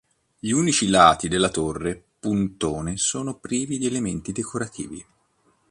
[0.39, 5.05] Gli unici lati della torre puntone sono privi di elementi decorativi.